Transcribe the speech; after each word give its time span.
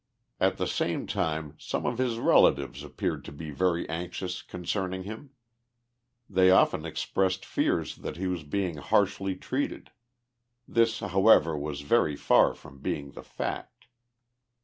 At 0.39 0.57
the 0.57 0.65
same 0.65 1.05
time 1.05 1.53
some 1.59 1.85
of 1.85 1.99
his 1.99 2.17
relatives 2.17 2.83
appeared 2.83 3.23
to 3.25 3.31
be 3.31 3.51
very 3.51 3.87
anxious 3.87 4.41
concerning 4.41 5.03
him. 5.03 5.29
They 6.27 6.49
often 6.49 6.87
expressed 6.87 7.45
fears 7.45 7.97
that 7.97 8.17
he 8.17 8.25
was 8.25 8.41
being 8.43 8.77
harshly 8.77 9.35
treated. 9.35 9.91
This, 10.67 11.01
however, 11.01 11.55
was 11.55 11.81
very 11.81 12.15
far 12.15 12.55
from 12.55 12.79
being 12.79 13.11
the 13.11 13.21
fact. 13.21 13.85